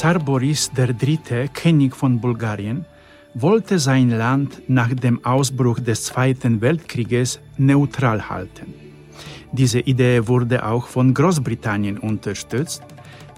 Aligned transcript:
Zar 0.00 0.18
Boris 0.18 0.70
III., 0.74 1.50
König 1.52 1.94
von 1.94 2.18
Bulgarien, 2.22 2.86
wollte 3.34 3.78
sein 3.78 4.08
Land 4.08 4.62
nach 4.66 4.94
dem 4.94 5.22
Ausbruch 5.26 5.78
des 5.78 6.04
Zweiten 6.04 6.62
Weltkrieges 6.62 7.38
neutral 7.58 8.30
halten. 8.30 8.72
Diese 9.52 9.80
Idee 9.80 10.26
wurde 10.26 10.64
auch 10.64 10.86
von 10.86 11.12
Großbritannien 11.12 11.98
unterstützt. 11.98 12.82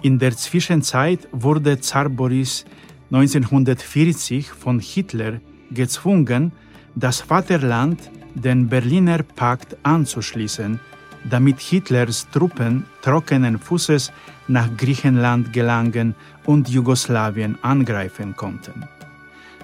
In 0.03 0.17
der 0.17 0.37
Zwischenzeit 0.37 1.27
wurde 1.33 1.81
Zar 1.81 2.07
Boris 2.07 2.63
1940 3.11 4.47
von 4.47 4.79
Hitler 4.79 5.41
gezwungen, 5.69 6.53
das 6.95 7.19
Vaterland 7.19 8.09
den 8.35 8.69
Berliner 8.69 9.21
Pakt 9.21 9.75
anzuschließen, 9.83 10.79
damit 11.29 11.59
Hitlers 11.59 12.27
Truppen 12.31 12.85
trockenen 13.01 13.57
Fußes 13.59 14.11
nach 14.47 14.69
Griechenland 14.77 15.53
gelangen 15.53 16.15
und 16.45 16.69
Jugoslawien 16.69 17.57
angreifen 17.61 18.35
konnten. 18.35 18.87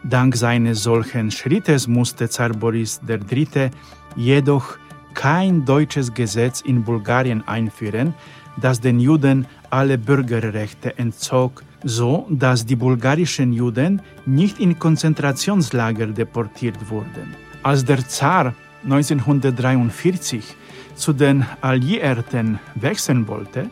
Dank 0.03 0.35
seines 0.35 0.83
solchen 0.83 1.29
Schrittes 1.31 1.87
musste 1.87 2.29
Zar 2.29 2.49
Boris 2.51 3.01
III. 3.07 3.71
jedoch 4.15 4.77
kein 5.13 5.65
deutsches 5.65 6.13
Gesetz 6.13 6.61
in 6.61 6.83
Bulgarien 6.83 7.45
einführen, 7.47 8.13
das 8.61 8.79
den 8.79 8.99
Juden 8.99 9.45
alle 9.69 9.97
Bürgerrechte 9.97 10.97
entzog, 10.97 11.63
so 11.83 12.25
dass 12.29 12.65
die 12.65 12.75
bulgarischen 12.75 13.51
Juden 13.53 14.01
nicht 14.25 14.59
in 14.59 14.77
Konzentrationslager 14.79 16.07
deportiert 16.07 16.89
wurden. 16.89 17.35
Als 17.63 17.83
der 17.83 18.07
Zar 18.07 18.53
1943 18.83 20.55
zu 20.99 21.13
den 21.13 21.45
Alliierten 21.61 22.59
wechseln 22.75 23.27
wollte, 23.27 23.69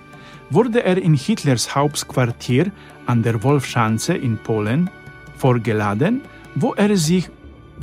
wurde 0.50 0.83
er 0.83 0.97
in 0.97 1.14
Hitlers 1.14 1.75
Hauptquartier 1.75 2.72
an 3.06 3.22
der 3.22 3.44
Wolfschanze 3.44 4.14
in 4.16 4.38
Polen 4.38 4.89
vorgeladen, 5.38 6.22
wo 6.55 6.73
er 6.73 6.95
sich 6.98 7.30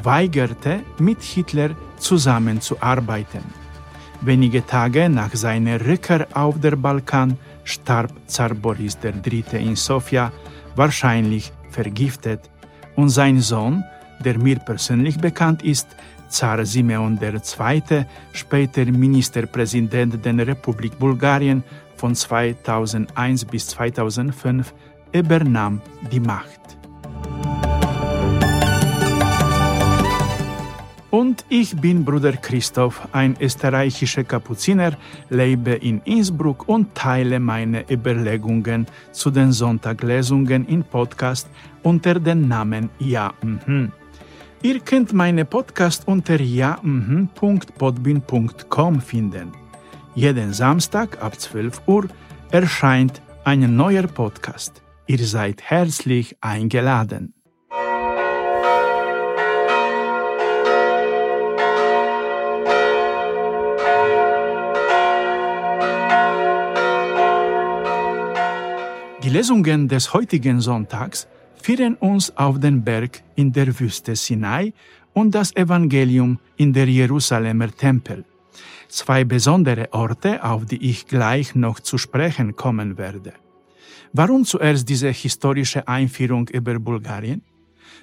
weigerte, 0.03 0.81
mit 0.99 1.23
Hitler 1.23 1.71
zusammenzuarbeiten. 1.99 3.45
Wenige 4.23 4.67
Tage 4.67 5.09
nach 5.09 5.35
seiner 5.35 5.81
Rückkehr 5.85 6.27
auf 6.33 6.59
der 6.61 6.77
Balkan 6.77 7.37
starb 7.65 8.11
Zar 8.27 8.55
Boris 8.55 8.99
III. 9.03 9.45
in 9.53 9.77
Sofia, 9.77 10.33
wahrscheinlich 10.75 11.53
vergiftet, 11.71 12.41
und 12.97 13.11
sein 13.11 13.41
Sohn, 13.41 13.85
der 14.25 14.39
mir 14.39 14.59
persönlich 14.59 15.19
bekannt 15.19 15.63
ist, 15.63 15.89
Zar 16.29 16.65
Simeon 16.65 17.19
II., 17.21 18.05
später 18.33 18.85
Ministerpräsident 18.87 20.25
der 20.25 20.47
Republik 20.47 20.99
Bulgarien 20.99 21.63
von 21.97 22.15
2001 22.15 23.45
bis 23.45 23.69
2005, 23.69 24.75
übernahm 25.13 25.81
die 26.11 26.21
Macht. 26.21 26.61
Und 31.15 31.45
ich 31.49 31.77
bin 31.77 32.05
Bruder 32.05 32.33
Christoph, 32.33 33.09
ein 33.13 33.37
österreichischer 33.41 34.25
Kapuziner, 34.25 34.97
lebe 35.31 35.71
in 35.71 36.01
Innsbruck 36.05 36.69
und 36.69 36.93
teile 36.97 37.39
meine 37.39 37.89
Überlegungen 37.89 38.89
zu 39.13 39.31
den 39.31 39.53
Sonntaglesungen 39.53 40.67
im 40.67 40.83
Podcast 40.83 41.49
unter 41.85 42.19
dem 42.19 42.49
Namen 42.49 42.91
Ja. 42.99 43.33
Mhm. 43.43 43.93
Ihr 44.65 44.81
könnt 44.81 45.13
meine 45.13 45.45
Podcast 45.45 46.09
unter 46.09 46.41
ja.podbin.com 46.41 49.01
finden. 49.03 49.53
Jeden 50.15 50.55
Samstag 50.55 51.23
ab 51.23 51.39
12 51.39 51.83
Uhr 51.87 52.09
erscheint 52.51 53.21
ein 53.45 53.77
neuer 53.77 54.07
Podcast. 54.07 54.81
Ihr 55.07 55.19
seid 55.19 55.61
herzlich 55.61 56.39
eingeladen. 56.41 57.35
Die 69.23 69.29
Lesungen 69.29 69.89
des 69.89 70.15
heutigen 70.15 70.63
Sonntags 70.63 71.29
führen 71.65 71.95
uns 71.95 72.37
auf 72.37 72.61
den 72.61 72.85
Berg 72.85 73.23
in 73.37 73.51
der 73.51 73.81
Wüste 73.81 74.15
Sinai 74.15 74.75
und 75.15 75.35
das 75.35 75.57
Evangelium 75.57 76.39
in 76.57 76.75
der 76.75 76.87
Jerusalemer 76.87 77.71
Tempel. 77.75 78.27
Zwei 78.89 79.25
besondere 79.25 79.91
Orte, 79.93 80.45
auf 80.45 80.67
die 80.67 80.91
ich 80.91 81.07
gleich 81.07 81.55
noch 81.55 81.81
zu 81.81 81.97
sprechen 81.97 82.55
kommen 82.55 82.99
werde. 82.99 83.33
Warum 84.13 84.45
zuerst 84.45 84.87
diese 84.91 85.09
historische 85.09 85.89
Einführung 85.89 86.47
über 86.49 86.79
Bulgarien? 86.79 87.41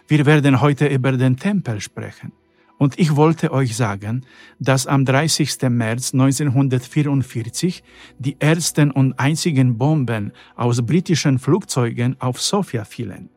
Wir 0.08 0.26
werden 0.26 0.60
heute 0.60 0.88
über 0.88 1.12
den 1.12 1.38
Tempel 1.38 1.80
sprechen. 1.82 2.32
Und 2.80 2.98
ich 2.98 3.16
wollte 3.16 3.52
euch 3.52 3.76
sagen, 3.76 4.26
dass 4.58 4.88
am 4.88 5.06
30. 5.06 5.70
März 5.70 6.14
1944 6.14 7.84
die 8.18 8.38
ersten 8.40 8.90
und 8.90 9.20
einzigen 9.20 9.78
Bomben 9.78 10.32
aus 10.56 10.84
britischen 10.84 11.38
Flugzeugen 11.38 12.16
auf 12.20 12.42
Sofia 12.42 12.86
fielen. 12.86 13.30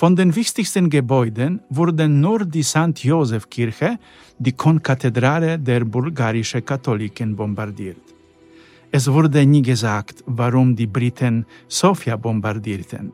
Von 0.00 0.16
den 0.16 0.34
wichtigsten 0.34 0.88
Gebäuden 0.88 1.60
wurden 1.68 2.20
nur 2.20 2.46
die 2.46 2.62
St. 2.62 2.98
Joseph 3.10 3.50
Kirche, 3.50 3.98
die 4.38 4.52
Konkathedrale 4.52 5.58
der 5.58 5.84
bulgarischen 5.84 6.64
Katholiken, 6.64 7.36
bombardiert. 7.36 8.04
Es 8.90 9.04
wurde 9.12 9.44
nie 9.44 9.62
gesagt, 9.62 10.24
warum 10.26 10.74
die 10.74 10.86
Briten 10.86 11.44
Sofia 11.68 12.16
bombardierten. 12.16 13.12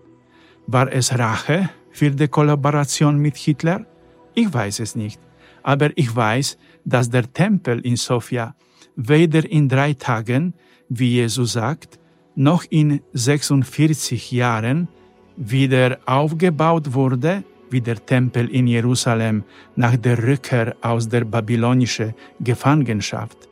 War 0.69 0.89
es 0.93 1.07
Rache 1.19 1.71
für 1.91 2.11
die 2.11 2.29
Kollaboration 2.29 3.19
mit 3.19 3.37
Hitler? 3.37 3.85
Ich 4.35 4.53
weiß 4.53 4.81
es 4.81 4.95
nicht 4.95 5.21
aber 5.67 5.91
ich 5.97 6.15
weiß, 6.15 6.57
dass 6.85 7.11
der 7.11 7.33
Tempel 7.33 7.81
in 7.81 7.97
Sofia 7.97 8.55
weder 8.95 9.45
in 9.51 9.69
drei 9.69 9.95
Tagen, 9.95 10.55
wie 10.89 11.11
Jesus 11.17 11.55
sagt, 11.55 11.99
noch 12.37 12.65
in 12.71 13.01
46 13.13 14.31
Jahren 14.31 14.87
wieder 15.37 15.99
aufgebaut 16.07 16.93
wurde, 16.93 17.45
wie 17.71 17.81
der 17.81 18.05
Tempel 18.05 18.49
in 18.49 18.67
Jerusalem 18.67 19.45
nach 19.75 19.97
der 19.97 20.23
Rückkehr 20.23 20.77
aus 20.81 21.09
der 21.09 21.25
babylonischen 21.25 22.15
Gefangenschaft. 22.41 23.49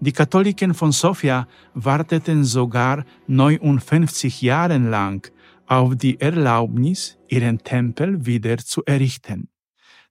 Die 0.00 0.12
Katholiken 0.12 0.74
von 0.74 0.92
Sofia 0.92 1.48
warteten 1.74 2.44
sogar 2.44 3.04
59 3.26 4.42
Jahre 4.42 4.76
lang 4.76 5.30
auf 5.66 5.96
die 5.96 6.20
Erlaubnis, 6.20 7.16
ihren 7.28 7.58
Tempel 7.58 8.24
wieder 8.26 8.58
zu 8.58 8.84
errichten. 8.84 9.48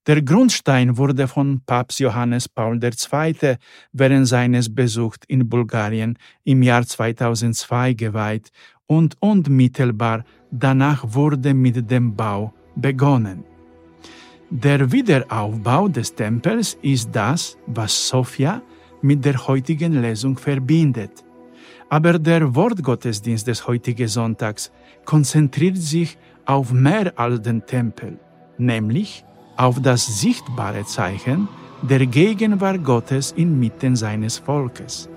Der 0.08 0.22
Grundstein 0.22 0.98
wurde 0.98 1.28
von 1.28 1.62
Papst 1.66 2.00
Johannes 2.00 2.48
Paul 2.48 2.80
II. 2.84 3.58
während 3.92 4.28
seines 4.28 4.74
Besuchs 4.74 5.20
in 5.28 5.50
Bulgarien 5.50 6.18
im 6.44 6.62
Jahr 6.62 6.86
2002 6.86 7.94
geweiht 7.94 8.50
und 8.86 9.16
unmittelbar 9.20 10.24
danach 10.60 11.04
wurde 11.14 11.54
mit 11.54 11.90
dem 11.90 12.16
Bau 12.16 12.54
begonnen. 12.76 13.44
Der 14.50 14.92
Wiederaufbau 14.92 15.88
des 15.88 16.14
Tempels 16.14 16.78
ist 16.82 17.10
das, 17.12 17.58
was 17.68 18.08
Sophia 18.08 18.62
mit 19.02 19.26
der 19.26 19.48
heutigen 19.48 20.02
Lesung 20.02 20.38
verbindet. 20.38 21.24
Aber 21.90 22.18
der 22.20 22.54
Wortgottesdienst 22.56 23.48
des 23.48 23.68
heutigen 23.68 24.08
Sonntags 24.08 24.72
konzentriert 25.06 25.78
sich 25.78 26.18
auf 26.46 26.72
mehr 26.72 27.14
als 27.16 27.42
den 27.42 27.66
Tempel, 27.66 28.18
nämlich 28.58 29.24
auf 29.58 29.82
das 29.82 30.22
sichtbare 30.22 30.86
Zeichen 30.86 31.48
der 31.82 32.06
Gegenwart 32.06 32.84
Gottes 32.84 33.32
inmitten 33.32 33.96
seines 33.96 34.38
Volkes. 34.38 35.10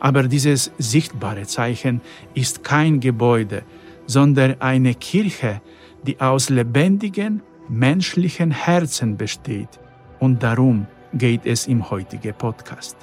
Aber 0.00 0.22
dieses 0.22 0.70
sichtbare 0.78 1.46
Zeichen 1.46 2.00
ist 2.34 2.64
kein 2.64 3.00
Gebäude, 3.00 3.62
sondern 4.06 4.60
eine 4.60 4.94
Kirche, 4.94 5.60
die 6.06 6.20
aus 6.20 6.50
lebendigen, 6.50 7.42
menschlichen 7.68 8.50
Herzen 8.50 9.16
besteht. 9.16 9.80
Und 10.18 10.42
darum 10.42 10.86
geht 11.12 11.44
es 11.44 11.66
im 11.66 11.90
heutigen 11.90 12.34
Podcast. 12.34 12.96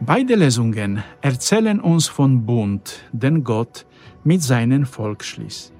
Beide 0.00 0.34
Lesungen 0.34 1.02
erzählen 1.20 1.80
uns 1.80 2.08
von 2.08 2.44
Bund, 2.44 3.04
den 3.12 3.44
Gott 3.44 3.86
mit 4.24 4.42
seinem 4.42 4.84
Volk 4.84 5.22
schließt. 5.22 5.72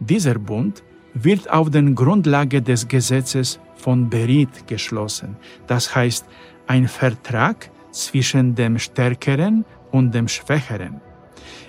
Dieser 0.00 0.38
Bund 0.38 0.82
wird 1.14 1.50
auf 1.50 1.70
den 1.70 1.94
Grundlage 1.94 2.60
des 2.60 2.86
Gesetzes 2.86 3.58
von 3.76 4.10
Berit 4.10 4.66
geschlossen. 4.66 5.36
Das 5.66 5.94
heißt, 5.94 6.26
ein 6.66 6.88
Vertrag 6.88 7.70
zwischen 7.90 8.54
dem 8.54 8.78
Stärkeren 8.78 9.64
und 9.92 10.14
dem 10.14 10.28
Schwächeren. 10.28 11.00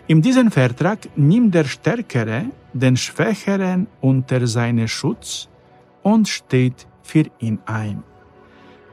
In 0.08 0.22
diesem 0.22 0.52
Vertrag 0.52 1.00
nimmt 1.16 1.56
der 1.56 1.64
Stärkere 1.64 2.46
den 2.74 2.96
Schwächeren 2.96 3.88
unter 4.02 4.46
seinen 4.46 4.88
Schutz 4.88 5.50
und 6.04 6.28
steht 6.28 6.86
für 7.02 7.26
ihn 7.40 7.58
ein. 7.66 8.04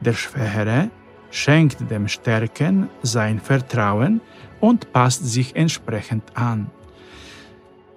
Der 0.01 0.13
Schwächere 0.13 0.89
schenkt 1.29 1.79
dem 1.91 2.07
Stärken 2.07 2.89
sein 3.03 3.39
Vertrauen 3.39 4.21
und 4.59 4.91
passt 4.91 5.23
sich 5.23 5.55
entsprechend 5.55 6.23
an. 6.35 6.71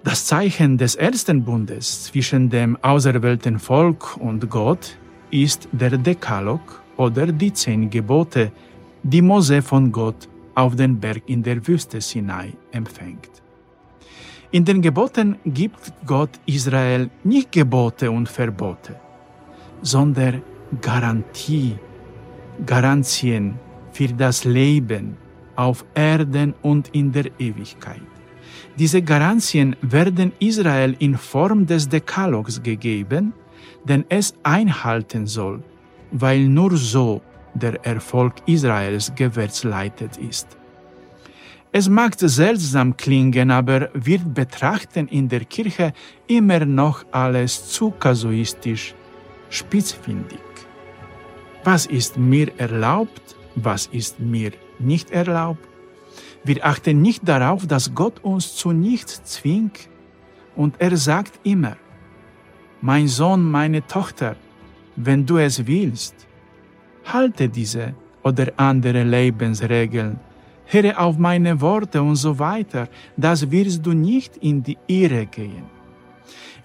Das 0.03 0.25
Zeichen 0.27 0.77
des 0.77 0.93
ersten 0.93 1.43
Bundes 1.43 2.03
zwischen 2.03 2.51
dem 2.51 2.77
auserwählten 2.83 3.57
Volk 3.57 4.15
und 4.17 4.47
Gott 4.47 4.95
ist 5.31 5.67
der 5.71 5.97
Dekalog 5.97 6.83
oder 6.97 7.25
die 7.27 7.51
zehn 7.51 7.89
Gebote, 7.89 8.51
die 9.01 9.23
Mose 9.23 9.63
von 9.63 9.91
Gott 9.91 10.29
auf 10.57 10.75
den 10.75 10.99
Berg 10.99 11.21
in 11.27 11.43
der 11.43 11.59
Wüste 11.67 12.01
Sinai 12.01 12.53
empfängt. 12.71 13.29
In 14.49 14.65
den 14.65 14.81
Geboten 14.81 15.37
gibt 15.45 15.93
Gott 16.05 16.31
Israel 16.47 17.11
nicht 17.23 17.51
Gebote 17.51 18.09
und 18.09 18.27
Verbote, 18.27 18.95
sondern 19.83 20.41
Garantie, 20.81 21.75
Garantien 22.65 23.59
für 23.91 24.07
das 24.07 24.45
Leben 24.45 25.17
auf 25.55 25.85
Erden 25.93 26.55
und 26.63 26.89
in 26.89 27.11
der 27.11 27.27
Ewigkeit. 27.39 28.01
Diese 28.79 29.01
Garantien 29.03 29.75
werden 29.81 30.31
Israel 30.39 30.95
in 30.97 31.17
Form 31.17 31.67
des 31.67 31.87
Dekalogs 31.87 32.63
gegeben, 32.63 33.33
den 33.83 34.05
es 34.09 34.33
einhalten 34.41 35.27
soll, 35.27 35.61
weil 36.11 36.47
nur 36.47 36.75
so 36.77 37.21
der 37.59 37.85
Erfolg 37.85 38.33
Israels 38.45 39.11
gewährleistet 39.15 40.17
ist. 40.17 40.57
Es 41.71 41.89
mag 41.89 42.15
seltsam 42.17 42.95
klingen, 42.95 43.51
aber 43.51 43.89
wir 43.93 44.19
betrachten 44.19 45.07
in 45.07 45.27
der 45.27 45.45
Kirche 45.45 45.93
immer 46.27 46.65
noch 46.65 47.05
alles 47.11 47.69
zu 47.69 47.91
kasuistisch, 47.91 48.95
spitzfindig. 49.49 50.39
Was 51.63 51.85
ist 51.85 52.17
mir 52.17 52.51
erlaubt, 52.57 53.35
was 53.55 53.87
ist 53.87 54.19
mir 54.19 54.51
nicht 54.79 55.11
erlaubt? 55.11 55.67
Wir 56.43 56.65
achten 56.65 57.01
nicht 57.01 57.27
darauf, 57.27 57.67
dass 57.67 57.93
Gott 57.93 58.23
uns 58.23 58.55
zu 58.55 58.71
nichts 58.71 59.21
zwingt 59.23 59.89
und 60.55 60.75
er 60.79 60.95
sagt 60.95 61.39
immer, 61.43 61.75
mein 62.81 63.07
Sohn, 63.07 63.43
meine 63.51 63.85
Tochter, 63.85 64.35
wenn 64.95 65.25
du 65.25 65.37
es 65.37 65.67
willst, 65.67 66.26
halte 67.13 67.49
diese 67.49 67.93
oder 68.23 68.47
andere 68.57 69.03
Lebensregeln, 69.03 70.19
höre 70.65 70.99
auf 70.99 71.17
meine 71.17 71.59
Worte 71.61 72.01
und 72.01 72.15
so 72.15 72.37
weiter, 72.39 72.87
das 73.15 73.49
wirst 73.51 73.85
du 73.85 73.93
nicht 73.93 74.37
in 74.37 74.63
die 74.63 74.77
Irre 74.87 75.25
gehen. 75.25 75.65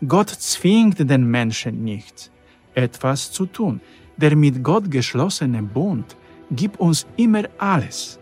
Gott 0.06 0.30
zwingt 0.30 0.98
den 0.98 1.24
Menschen 1.30 1.84
nicht, 1.84 2.30
etwas 2.74 3.30
zu 3.30 3.46
tun. 3.46 3.80
Der 4.16 4.34
mit 4.36 4.62
Gott 4.62 4.90
geschlossene 4.90 5.62
Bund 5.62 6.16
gibt 6.50 6.78
uns 6.80 7.06
immer 7.16 7.44
alles. 7.58 8.18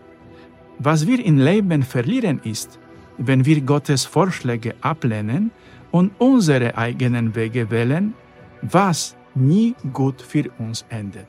Was 0.77 1.05
wir 1.05 1.23
im 1.25 1.37
Leben 1.37 1.83
verlieren 1.83 2.39
ist, 2.43 2.79
wenn 3.17 3.45
wir 3.45 3.61
Gottes 3.61 4.05
Vorschläge 4.05 4.75
ablehnen 4.81 5.51
und 5.91 6.11
unsere 6.17 6.77
eigenen 6.77 7.35
Wege 7.35 7.69
wählen, 7.69 8.13
was 8.61 9.15
nie 9.35 9.75
gut 9.91 10.21
für 10.21 10.45
uns 10.59 10.85
endet. 10.89 11.27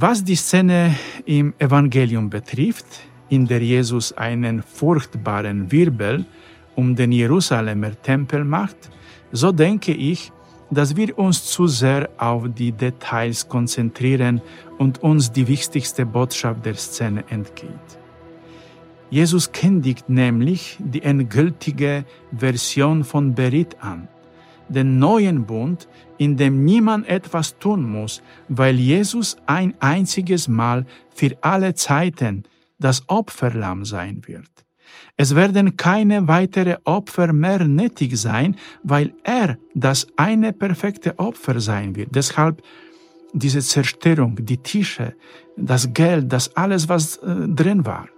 Was 0.00 0.22
die 0.22 0.36
Szene 0.36 0.94
im 1.24 1.54
Evangelium 1.58 2.30
betrifft, 2.30 2.86
in 3.30 3.48
der 3.48 3.60
Jesus 3.60 4.12
einen 4.12 4.62
furchtbaren 4.62 5.72
Wirbel 5.72 6.24
um 6.76 6.94
den 6.94 7.10
Jerusalemer 7.10 8.00
Tempel 8.00 8.44
macht, 8.44 8.76
so 9.32 9.50
denke 9.50 9.92
ich, 9.92 10.30
dass 10.70 10.94
wir 10.94 11.18
uns 11.18 11.46
zu 11.46 11.66
sehr 11.66 12.10
auf 12.16 12.44
die 12.56 12.70
Details 12.70 13.48
konzentrieren 13.48 14.40
und 14.78 15.02
uns 15.02 15.32
die 15.32 15.48
wichtigste 15.48 16.06
Botschaft 16.06 16.64
der 16.64 16.76
Szene 16.76 17.24
entgeht. 17.28 17.88
Jesus 19.10 19.50
kündigt 19.50 20.08
nämlich 20.08 20.76
die 20.78 21.02
endgültige 21.02 22.04
Version 22.30 23.02
von 23.02 23.34
Berit 23.34 23.76
an, 23.80 24.06
den 24.68 25.00
neuen 25.00 25.44
Bund, 25.44 25.88
in 26.18 26.36
dem 26.36 26.64
niemand 26.64 27.08
etwas 27.08 27.58
tun 27.58 27.82
muss, 27.82 28.22
weil 28.48 28.76
Jesus 28.76 29.36
ein 29.46 29.74
einziges 29.80 30.48
Mal 30.48 30.84
für 31.14 31.36
alle 31.40 31.74
Zeiten 31.74 32.44
das 32.78 33.02
Opferlamm 33.08 33.84
sein 33.84 34.22
wird. 34.26 34.50
Es 35.16 35.34
werden 35.34 35.76
keine 35.76 36.28
weitere 36.28 36.76
Opfer 36.84 37.32
mehr 37.32 37.64
nötig 37.64 38.16
sein, 38.16 38.56
weil 38.82 39.12
er 39.24 39.58
das 39.74 40.06
eine 40.16 40.52
perfekte 40.52 41.18
Opfer 41.18 41.60
sein 41.60 41.96
wird. 41.96 42.14
Deshalb 42.14 42.62
diese 43.32 43.60
Zerstörung, 43.60 44.36
die 44.40 44.58
Tische, 44.58 45.14
das 45.56 45.92
Geld, 45.92 46.32
das 46.32 46.54
alles, 46.56 46.88
was 46.88 47.16
äh, 47.16 47.48
drin 47.48 47.84
war. 47.84 48.08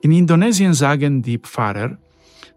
In 0.00 0.12
Indonesien 0.12 0.74
sagen 0.74 1.22
die 1.22 1.38
Pfarrer, 1.38 1.98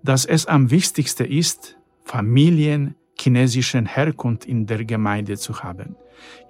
dass 0.01 0.25
es 0.25 0.45
am 0.45 0.71
wichtigsten 0.71 1.25
ist, 1.25 1.77
Familien 2.03 2.95
chinesischen 3.17 3.85
Herkunft 3.85 4.45
in 4.45 4.65
der 4.65 4.83
Gemeinde 4.85 5.37
zu 5.37 5.59
haben. 5.63 5.95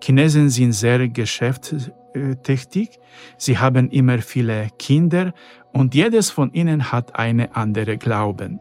Chinesen 0.01 0.49
sind 0.49 0.73
sehr 0.73 1.07
geschäftstätig, 1.07 2.99
sie 3.37 3.57
haben 3.57 3.89
immer 3.89 4.19
viele 4.19 4.69
Kinder 4.77 5.33
und 5.73 5.95
jedes 5.95 6.29
von 6.29 6.53
ihnen 6.53 6.91
hat 6.91 7.15
eine 7.15 7.55
andere 7.55 7.97
Glauben. 7.97 8.59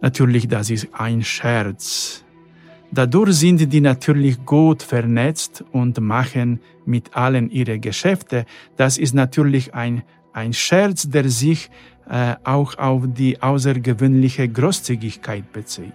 Natürlich, 0.00 0.48
das 0.48 0.70
ist 0.70 0.88
ein 0.92 1.22
Scherz. 1.22 2.24
Dadurch 2.90 3.36
sind 3.36 3.72
die 3.72 3.80
natürlich 3.80 4.44
gut 4.44 4.82
vernetzt 4.82 5.64
und 5.72 6.00
machen 6.00 6.60
mit 6.84 7.16
allen 7.16 7.48
ihre 7.50 7.78
Geschäfte. 7.78 8.44
Das 8.76 8.98
ist 8.98 9.14
natürlich 9.14 9.72
ein 9.74 10.02
ein 10.32 10.52
Scherz, 10.52 11.08
der 11.08 11.28
sich 11.28 11.70
äh, 12.08 12.34
auch 12.44 12.76
auf 12.78 13.04
die 13.06 13.40
außergewöhnliche 13.40 14.48
Großzügigkeit 14.48 15.52
bezieht. 15.52 15.92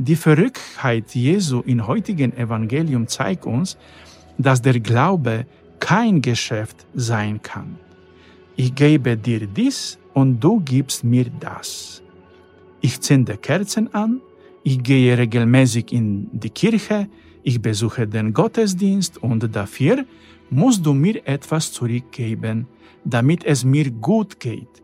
Die 0.00 0.14
Verrücktheit 0.14 1.12
Jesu 1.12 1.60
im 1.66 1.84
heutigen 1.84 2.32
Evangelium 2.36 3.08
zeigt 3.08 3.44
uns, 3.46 3.76
dass 4.38 4.62
der 4.62 4.78
Glaube 4.78 5.44
kein 5.80 6.22
Geschäft 6.22 6.86
sein 6.94 7.42
kann. 7.42 7.80
Ich 8.54 8.76
gebe 8.76 9.16
dir 9.16 9.48
dies 9.48 9.98
und 10.14 10.38
du 10.38 10.60
gibst 10.60 11.02
mir 11.02 11.26
das. 11.40 12.00
Ich 12.80 13.00
zünde 13.00 13.36
Kerzen 13.38 13.92
an, 13.92 14.20
ich 14.62 14.80
gehe 14.84 15.18
regelmäßig 15.18 15.92
in 15.92 16.28
die 16.32 16.50
Kirche, 16.50 17.08
ich 17.42 17.60
besuche 17.60 18.06
den 18.06 18.32
Gottesdienst 18.32 19.20
und 19.20 19.52
dafür 19.54 20.04
musst 20.48 20.86
du 20.86 20.94
mir 20.94 21.26
etwas 21.26 21.72
zurückgeben, 21.72 22.68
damit 23.04 23.44
es 23.44 23.64
mir 23.64 23.90
gut 23.90 24.38
geht. 24.38 24.80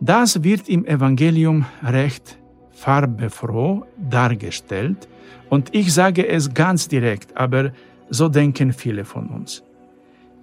Das 0.00 0.42
wird 0.42 0.68
im 0.68 0.84
Evangelium 0.84 1.64
recht 1.84 2.41
farbefroh 2.72 3.84
dargestellt 3.98 5.08
und 5.50 5.74
ich 5.74 5.92
sage 5.92 6.26
es 6.26 6.52
ganz 6.52 6.88
direkt, 6.88 7.36
aber 7.36 7.72
so 8.10 8.28
denken 8.28 8.72
viele 8.72 9.04
von 9.04 9.28
uns. 9.28 9.62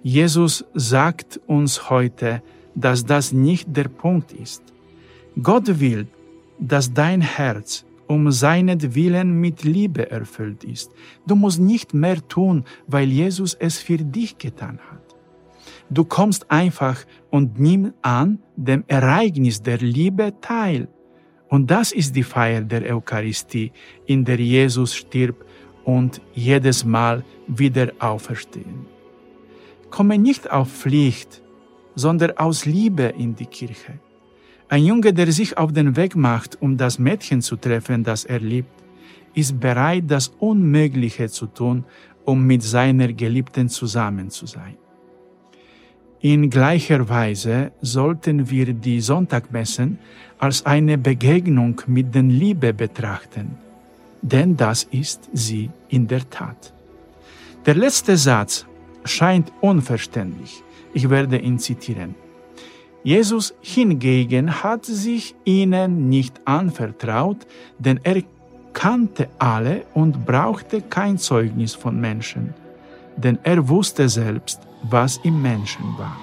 Jesus 0.02 0.64
sagt 0.74 1.40
uns 1.46 1.90
heute, 1.90 2.42
dass 2.74 3.04
das 3.04 3.32
nicht 3.32 3.76
der 3.76 3.88
Punkt 3.88 4.32
ist. 4.32 4.62
Gott 5.42 5.80
will, 5.80 6.06
dass 6.58 6.92
dein 6.92 7.20
Herz 7.20 7.84
um 8.06 8.32
seinetwillen 8.32 9.40
mit 9.40 9.62
Liebe 9.62 10.10
erfüllt 10.10 10.64
ist. 10.64 10.90
Du 11.26 11.36
musst 11.36 11.60
nicht 11.60 11.94
mehr 11.94 12.26
tun, 12.26 12.64
weil 12.88 13.08
Jesus 13.08 13.54
es 13.54 13.78
für 13.78 13.98
dich 13.98 14.36
getan 14.36 14.80
hat. 14.90 15.14
Du 15.90 16.04
kommst 16.04 16.50
einfach 16.50 17.04
und 17.30 17.60
nimm 17.60 17.92
an 18.02 18.40
dem 18.56 18.82
Ereignis 18.88 19.62
der 19.62 19.78
Liebe 19.78 20.34
teil. 20.40 20.88
Und 21.50 21.68
das 21.70 21.90
ist 21.90 22.14
die 22.14 22.22
Feier 22.22 22.62
der 22.62 22.96
Eucharistie, 22.96 23.72
in 24.06 24.24
der 24.24 24.38
Jesus 24.38 24.94
stirbt 24.94 25.44
und 25.84 26.20
jedes 26.32 26.84
Mal 26.84 27.24
wieder 27.48 27.92
auferstehen. 27.98 28.86
Komme 29.90 30.16
nicht 30.16 30.48
auf 30.48 30.70
Pflicht, 30.70 31.42
sondern 31.96 32.36
aus 32.36 32.66
Liebe 32.66 33.12
in 33.18 33.34
die 33.34 33.46
Kirche. 33.46 33.98
Ein 34.68 34.84
Junge, 34.84 35.12
der 35.12 35.32
sich 35.32 35.58
auf 35.58 35.72
den 35.72 35.96
Weg 35.96 36.14
macht, 36.14 36.62
um 36.62 36.76
das 36.76 37.00
Mädchen 37.00 37.42
zu 37.42 37.56
treffen, 37.56 38.04
das 38.04 38.24
er 38.24 38.38
liebt, 38.38 38.76
ist 39.34 39.58
bereit, 39.58 40.04
das 40.06 40.28
Unmögliche 40.38 41.28
zu 41.28 41.46
tun, 41.46 41.84
um 42.24 42.46
mit 42.46 42.62
seiner 42.62 43.12
Geliebten 43.12 43.68
zusammen 43.68 44.30
zu 44.30 44.46
sein. 44.46 44.76
In 46.22 46.50
gleicher 46.50 47.08
Weise 47.08 47.72
sollten 47.80 48.50
wir 48.50 48.74
die 48.74 49.00
Sonntagmessen 49.00 49.98
als 50.38 50.66
eine 50.66 50.98
Begegnung 50.98 51.80
mit 51.86 52.14
den 52.14 52.28
Liebe 52.28 52.74
betrachten, 52.74 53.56
denn 54.20 54.54
das 54.54 54.84
ist 54.84 55.30
sie 55.32 55.70
in 55.88 56.06
der 56.06 56.28
Tat. 56.28 56.74
Der 57.64 57.74
letzte 57.74 58.18
Satz 58.18 58.66
scheint 59.06 59.50
unverständlich. 59.62 60.62
Ich 60.92 61.08
werde 61.08 61.38
ihn 61.38 61.58
zitieren. 61.58 62.14
Jesus 63.02 63.54
hingegen 63.62 64.62
hat 64.62 64.84
sich 64.84 65.34
ihnen 65.46 66.10
nicht 66.10 66.38
anvertraut, 66.44 67.46
denn 67.78 67.98
er 68.02 68.22
kannte 68.74 69.30
alle 69.38 69.86
und 69.94 70.26
brauchte 70.26 70.82
kein 70.82 71.16
Zeugnis 71.16 71.74
von 71.74 71.98
Menschen, 71.98 72.52
denn 73.16 73.38
er 73.42 73.66
wusste 73.70 74.06
selbst, 74.10 74.60
was 74.82 75.18
im 75.22 75.40
Menschen 75.42 75.84
war. 75.98 76.16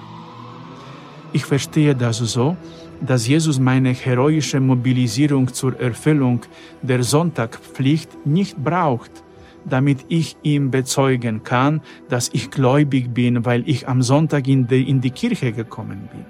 Ich 1.32 1.44
verstehe 1.44 1.94
das 1.94 2.18
so, 2.18 2.56
dass 3.00 3.28
Jesus 3.28 3.58
meine 3.60 3.92
heroische 3.92 4.60
Mobilisierung 4.60 5.52
zur 5.52 5.78
Erfüllung 5.78 6.40
der 6.82 7.02
Sonntagpflicht 7.02 8.26
nicht 8.26 8.56
braucht, 8.56 9.22
damit 9.64 10.06
ich 10.08 10.36
ihm 10.42 10.70
bezeugen 10.70 11.42
kann, 11.42 11.80
dass 12.08 12.30
ich 12.32 12.50
gläubig 12.50 13.12
bin, 13.12 13.44
weil 13.44 13.62
ich 13.68 13.86
am 13.88 14.02
Sonntag 14.02 14.48
in 14.48 14.66
die, 14.66 14.88
in 14.88 15.00
die 15.00 15.10
Kirche 15.10 15.52
gekommen 15.52 16.08
bin. 16.10 16.24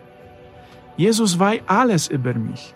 Jesus 0.97 1.39
weiß 1.39 1.61
alles 1.67 2.09
über 2.09 2.35
mich. 2.35 2.75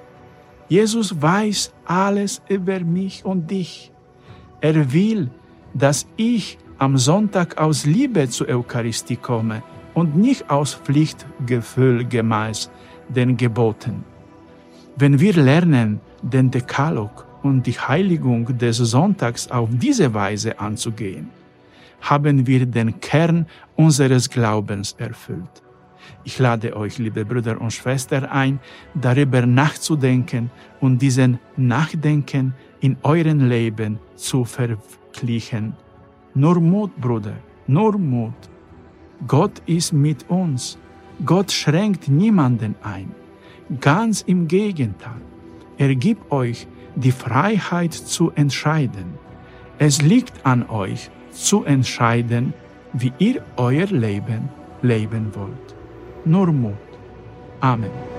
Jesus 0.68 1.20
weiß 1.20 1.74
alles 1.84 2.40
über 2.48 2.80
mich 2.80 3.24
und 3.24 3.50
dich. 3.50 3.92
Er 4.60 4.92
will, 4.92 5.30
dass 5.74 6.06
ich 6.16 6.56
am 6.78 6.96
Sonntag 6.96 7.58
aus 7.58 7.86
Liebe 7.86 8.28
zur 8.28 8.48
Eucharistie 8.48 9.16
komme 9.16 9.62
und 9.94 10.16
nicht 10.16 10.50
aus 10.50 10.74
Pflichtgefühl 10.74 12.04
gemäß 12.04 12.70
den 13.08 13.36
Geboten. 13.36 14.04
Wenn 14.96 15.20
wir 15.20 15.34
lernen, 15.34 16.00
den 16.22 16.50
Dekalog 16.50 17.26
und 17.42 17.66
die 17.66 17.72
Heiligung 17.78 18.56
des 18.58 18.76
Sonntags 18.76 19.50
auf 19.50 19.68
diese 19.72 20.12
Weise 20.14 20.58
anzugehen, 20.58 21.30
haben 22.00 22.46
wir 22.46 22.66
den 22.66 23.00
Kern 23.00 23.46
unseres 23.76 24.28
Glaubens 24.28 24.94
erfüllt. 24.98 25.62
Ich 26.24 26.38
lade 26.38 26.76
euch, 26.76 26.98
liebe 26.98 27.24
Brüder 27.24 27.60
und 27.60 27.72
Schwestern, 27.72 28.24
ein, 28.24 28.60
darüber 28.94 29.46
nachzudenken 29.46 30.50
und 30.80 31.00
diesen 31.00 31.38
Nachdenken 31.56 32.54
in 32.80 32.96
euren 33.02 33.48
Leben 33.48 33.98
zu 34.16 34.44
verwirklichen. 34.44 35.74
Nur 36.34 36.60
Mut, 36.60 36.96
Bruder, 37.00 37.36
nur 37.66 37.98
Mut. 37.98 38.32
Gott 39.26 39.62
ist 39.66 39.92
mit 39.92 40.28
uns. 40.30 40.78
Gott 41.24 41.52
schränkt 41.52 42.08
niemanden 42.08 42.74
ein. 42.82 43.12
Ganz 43.80 44.22
im 44.22 44.48
Gegenteil. 44.48 45.20
Er 45.78 45.94
gibt 45.94 46.32
euch 46.32 46.66
die 46.94 47.12
Freiheit 47.12 47.92
zu 47.92 48.30
entscheiden. 48.34 49.18
Es 49.78 50.02
liegt 50.02 50.44
an 50.44 50.68
euch 50.68 51.10
zu 51.30 51.64
entscheiden, 51.64 52.54
wie 52.92 53.12
ihr 53.18 53.42
euer 53.56 53.86
Leben 53.86 54.48
leben 54.82 55.34
wollt. 55.34 55.74
Nur 56.24 56.52
Mut. 56.52 56.74
Amen. 57.60 58.11